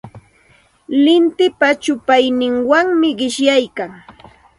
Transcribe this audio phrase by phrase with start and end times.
[1.03, 3.91] Lintipa llupayninwanmi qishyaykan.